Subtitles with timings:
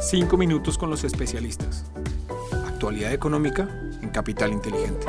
[0.00, 1.90] Cinco minutos con los especialistas.
[2.68, 3.68] Actualidad económica
[4.00, 5.06] en Capital Inteligente.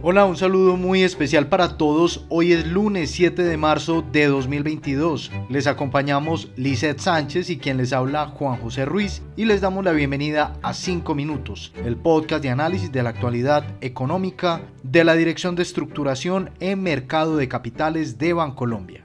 [0.00, 2.24] Hola, un saludo muy especial para todos.
[2.30, 5.30] Hoy es lunes 7 de marzo de 2022.
[5.50, 9.92] Les acompañamos Lizeth Sánchez y quien les habla Juan José Ruiz y les damos la
[9.92, 15.54] bienvenida a 5 minutos, el podcast de análisis de la actualidad económica de la Dirección
[15.54, 19.04] de Estructuración en Mercado de Capitales de Bancolombia.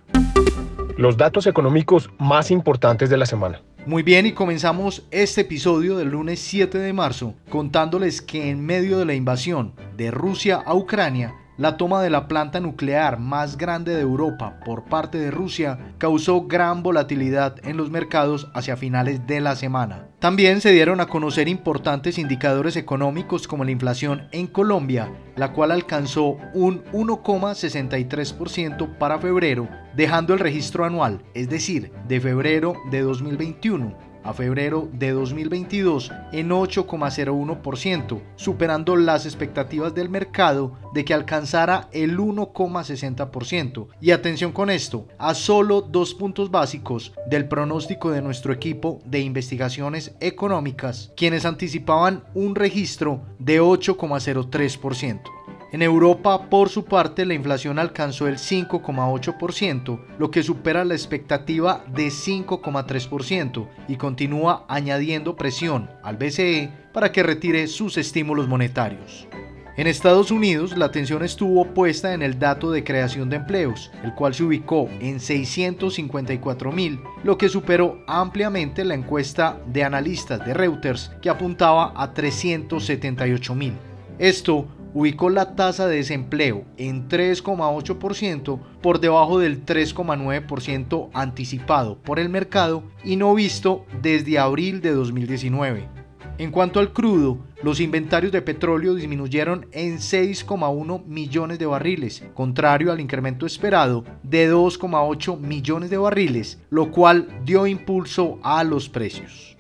[0.95, 3.61] Los datos económicos más importantes de la semana.
[3.86, 8.98] Muy bien, y comenzamos este episodio del lunes 7 de marzo contándoles que en medio
[8.98, 13.93] de la invasión de Rusia a Ucrania, la toma de la planta nuclear más grande
[13.93, 19.39] de Europa por parte de Rusia causó gran volatilidad en los mercados hacia finales de
[19.39, 20.07] la semana.
[20.20, 25.71] También se dieron a conocer importantes indicadores económicos como la inflación en Colombia, la cual
[25.71, 34.12] alcanzó un 1,63% para febrero, dejando el registro anual, es decir, de febrero de 2021
[34.23, 42.18] a febrero de 2022 en 8,01%, superando las expectativas del mercado de que alcanzara el
[42.18, 43.88] 1,60%.
[44.02, 49.20] Y atención con esto, a solo dos puntos básicos del pronóstico de nuestro equipo de
[49.20, 55.43] investigaciones económicas, quienes anticipaban un registro de 8,03%.
[55.74, 61.84] En Europa, por su parte, la inflación alcanzó el 5,8%, lo que supera la expectativa
[61.88, 69.28] de 5,3% y continúa añadiendo presión al BCE para que retire sus estímulos monetarios.
[69.75, 74.13] En Estados Unidos, la atención estuvo puesta en el dato de creación de empleos, el
[74.13, 80.53] cual se ubicó en 654 mil, lo que superó ampliamente la encuesta de analistas de
[80.53, 83.74] Reuters, que apuntaba a 378 mil.
[84.19, 92.30] Esto ubicó la tasa de desempleo en 3,8% por debajo del 3,9% anticipado por el
[92.30, 96.03] mercado y no visto desde abril de 2019.
[96.40, 102.92] En cuanto al crudo, los inventarios de petróleo disminuyeron en 6,1 millones de barriles, contrario
[102.92, 109.56] al incremento esperado de 2,8 millones de barriles, lo cual dio impulso a los precios.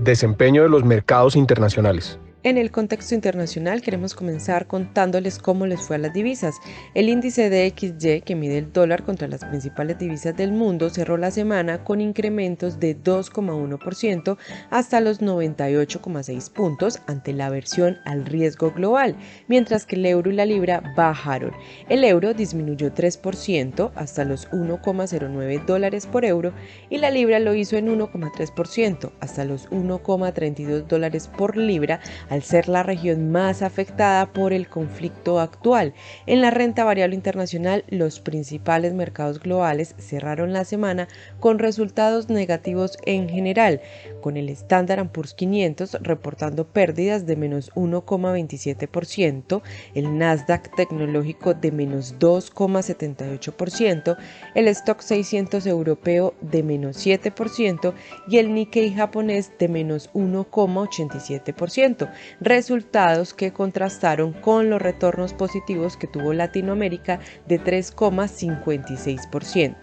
[0.00, 2.18] Desempeño de los mercados internacionales.
[2.44, 6.56] En el contexto internacional queremos comenzar contándoles cómo les fue a las divisas.
[6.92, 11.16] El índice de XY, que mide el dólar contra las principales divisas del mundo, cerró
[11.16, 14.36] la semana con incrementos de 2,1%
[14.68, 19.16] hasta los 98,6 puntos ante la aversión al riesgo global,
[19.48, 21.52] mientras que el euro y la libra bajaron.
[21.88, 26.52] El euro disminuyó 3% hasta los 1,09 dólares por euro
[26.90, 32.00] y la libra lo hizo en 1,3% hasta los 1,32 dólares por libra
[32.34, 35.94] al ser la región más afectada por el conflicto actual.
[36.26, 41.06] En la renta variable internacional, los principales mercados globales cerraron la semana
[41.38, 43.80] con resultados negativos en general,
[44.20, 49.62] con el Standard Poor's 500 reportando pérdidas de menos 1,27%,
[49.94, 54.16] el Nasdaq tecnológico de menos 2,78%,
[54.56, 57.94] el Stock 600 europeo de menos 7%
[58.26, 66.06] y el Nikkei japonés de menos 1,87% resultados que contrastaron con los retornos positivos que
[66.06, 69.74] tuvo Latinoamérica de 3,56%.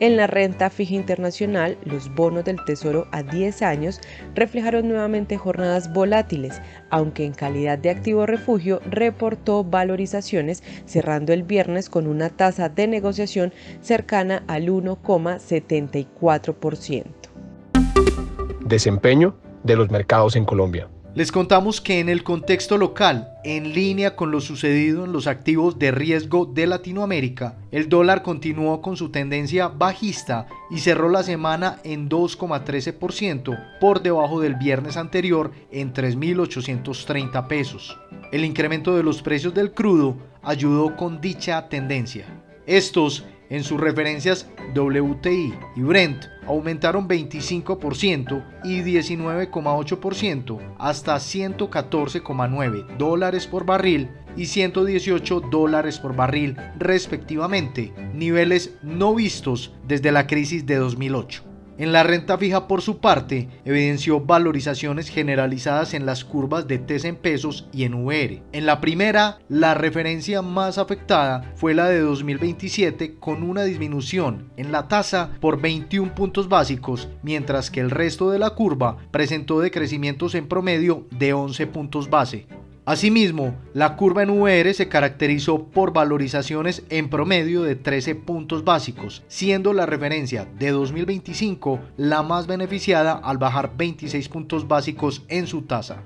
[0.00, 4.00] En la renta fija internacional, los bonos del Tesoro a 10 años
[4.34, 11.90] reflejaron nuevamente jornadas volátiles, aunque en calidad de activo refugio reportó valorizaciones cerrando el viernes
[11.90, 17.04] con una tasa de negociación cercana al 1,74%.
[18.66, 20.88] Desempeño de los mercados en Colombia.
[21.14, 25.78] Les contamos que en el contexto local, en línea con lo sucedido en los activos
[25.78, 31.78] de riesgo de Latinoamérica, el dólar continuó con su tendencia bajista y cerró la semana
[31.84, 37.96] en 2,13% por debajo del viernes anterior en 3.830 pesos.
[38.32, 42.26] El incremento de los precios del crudo ayudó con dicha tendencia.
[42.66, 53.64] Estos en sus referencias WTI y Brent aumentaron 25% y 19,8% hasta 114,9 dólares por
[53.64, 61.53] barril y 118 dólares por barril respectivamente, niveles no vistos desde la crisis de 2008.
[61.76, 67.04] En la renta fija, por su parte, evidenció valorizaciones generalizadas en las curvas de TES
[67.04, 68.42] en pesos y en VR.
[68.52, 74.70] En la primera, la referencia más afectada fue la de 2027 con una disminución en
[74.70, 80.36] la tasa por 21 puntos básicos, mientras que el resto de la curva presentó decrecimientos
[80.36, 82.46] en promedio de 11 puntos base.
[82.86, 89.22] Asimismo, la curva en VR se caracterizó por valorizaciones en promedio de 13 puntos básicos,
[89.26, 95.62] siendo la referencia de 2025 la más beneficiada al bajar 26 puntos básicos en su
[95.62, 96.02] tasa.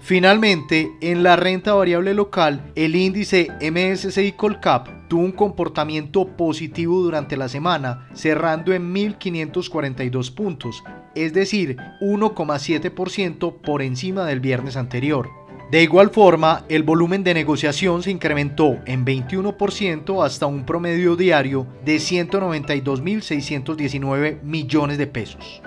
[0.00, 7.38] Finalmente, en la renta variable local, el índice MSCI Colcap tuvo un comportamiento positivo durante
[7.38, 10.84] la semana, cerrando en 1.542 puntos,
[11.14, 15.30] es decir, 1,7% por encima del viernes anterior.
[15.70, 21.66] De igual forma, el volumen de negociación se incrementó en 21% hasta un promedio diario
[21.84, 25.60] de 192.619 millones de pesos.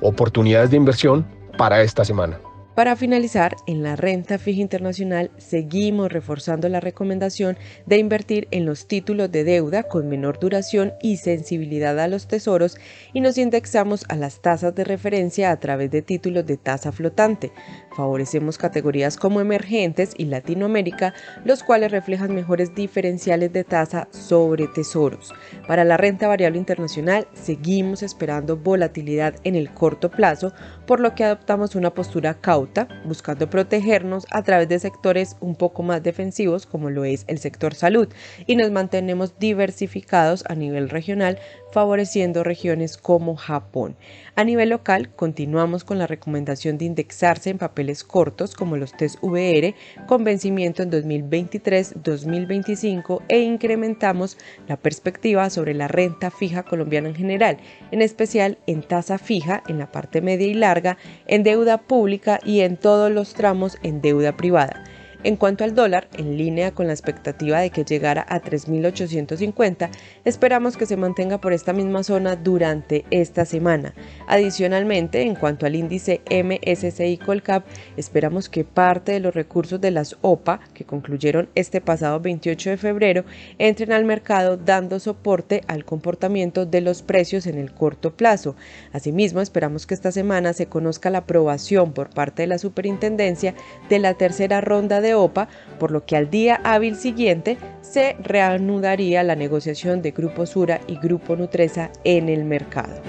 [0.00, 1.26] Oportunidades de inversión
[1.58, 2.40] para esta semana.
[2.74, 8.86] Para finalizar, en la renta fija internacional seguimos reforzando la recomendación de invertir en los
[8.86, 12.78] títulos de deuda con menor duración y sensibilidad a los tesoros
[13.12, 17.50] y nos indexamos a las tasas de referencia a través de títulos de tasa flotante.
[17.96, 21.12] Favorecemos categorías como emergentes y Latinoamérica,
[21.44, 25.34] los cuales reflejan mejores diferenciales de tasa sobre tesoros.
[25.66, 30.52] Para la renta variable internacional seguimos esperando volatilidad en el corto plazo,
[30.86, 32.59] por lo que adoptamos una postura cauta
[33.04, 37.74] buscando protegernos a través de sectores un poco más defensivos como lo es el sector
[37.74, 38.08] salud
[38.46, 41.38] y nos mantenemos diversificados a nivel regional
[41.72, 43.96] favoreciendo regiones como Japón.
[44.36, 49.18] A nivel local, continuamos con la recomendación de indexarse en papeles cortos como los test
[49.22, 49.74] VR
[50.06, 54.38] con vencimiento en 2023-2025 e incrementamos
[54.68, 57.58] la perspectiva sobre la renta fija colombiana en general,
[57.90, 60.96] en especial en tasa fija en la parte media y larga,
[61.26, 64.84] en deuda pública y en todos los tramos en deuda privada.
[65.22, 69.90] En cuanto al dólar, en línea con la expectativa de que llegara a 3.850,
[70.24, 73.92] esperamos que se mantenga por esta misma zona durante esta semana.
[74.26, 77.66] Adicionalmente, en cuanto al índice MSCI Colcap,
[77.98, 82.76] esperamos que parte de los recursos de las OPA, que concluyeron este pasado 28 de
[82.78, 83.24] febrero,
[83.58, 88.56] entren al mercado dando soporte al comportamiento de los precios en el corto plazo.
[88.94, 93.54] Asimismo, esperamos que esta semana se conozca la aprobación por parte de la Superintendencia
[93.90, 95.48] de la tercera ronda OPA,
[95.78, 100.96] por lo que al día hábil siguiente se reanudaría la negociación de Grupo Sura y
[100.98, 103.00] Grupo Nutresa en el mercado.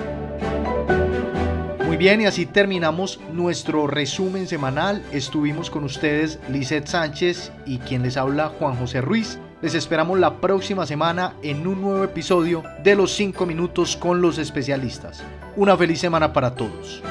[1.86, 5.04] Muy bien, y así terminamos nuestro resumen semanal.
[5.12, 9.40] Estuvimos con ustedes Lizeth Sánchez y quien les habla Juan José Ruiz.
[9.62, 14.38] Les esperamos la próxima semana en un nuevo episodio de Los 5 Minutos con los
[14.38, 15.22] especialistas.
[15.58, 17.04] Una feliz semana para todos.